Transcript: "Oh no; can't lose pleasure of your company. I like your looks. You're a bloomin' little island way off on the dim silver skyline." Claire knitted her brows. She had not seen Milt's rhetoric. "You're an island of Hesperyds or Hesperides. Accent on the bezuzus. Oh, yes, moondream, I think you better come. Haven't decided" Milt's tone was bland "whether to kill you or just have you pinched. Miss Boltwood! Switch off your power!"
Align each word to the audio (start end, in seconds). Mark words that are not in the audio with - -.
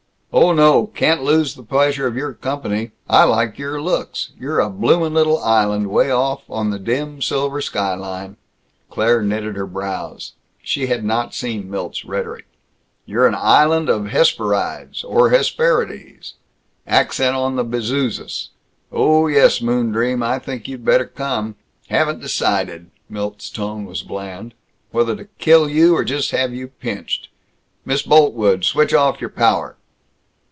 "Oh 0.33 0.53
no; 0.53 0.87
can't 0.87 1.21
lose 1.23 1.55
pleasure 1.55 2.07
of 2.07 2.15
your 2.15 2.31
company. 2.33 2.91
I 3.09 3.25
like 3.25 3.57
your 3.59 3.81
looks. 3.81 4.29
You're 4.39 4.61
a 4.61 4.69
bloomin' 4.69 5.13
little 5.13 5.37
island 5.43 5.87
way 5.87 6.09
off 6.09 6.43
on 6.49 6.69
the 6.69 6.79
dim 6.79 7.21
silver 7.21 7.59
skyline." 7.59 8.37
Claire 8.89 9.21
knitted 9.23 9.57
her 9.57 9.65
brows. 9.67 10.31
She 10.63 10.87
had 10.87 11.03
not 11.03 11.33
seen 11.35 11.69
Milt's 11.69 12.05
rhetoric. 12.05 12.47
"You're 13.05 13.27
an 13.27 13.35
island 13.35 13.89
of 13.89 14.05
Hesperyds 14.07 15.03
or 15.03 15.31
Hesperides. 15.31 16.35
Accent 16.87 17.35
on 17.35 17.57
the 17.57 17.65
bezuzus. 17.65 18.51
Oh, 18.89 19.27
yes, 19.27 19.59
moondream, 19.59 20.23
I 20.23 20.39
think 20.39 20.65
you 20.65 20.77
better 20.77 21.07
come. 21.07 21.55
Haven't 21.89 22.21
decided" 22.21 22.89
Milt's 23.09 23.49
tone 23.49 23.83
was 23.83 24.01
bland 24.01 24.53
"whether 24.91 25.13
to 25.13 25.25
kill 25.39 25.67
you 25.69 25.93
or 25.93 26.05
just 26.05 26.31
have 26.31 26.53
you 26.53 26.69
pinched. 26.69 27.27
Miss 27.83 28.03
Boltwood! 28.03 28.63
Switch 28.63 28.93
off 28.93 29.19
your 29.19 29.29
power!" 29.29 29.75